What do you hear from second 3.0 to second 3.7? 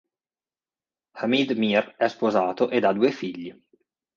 figli.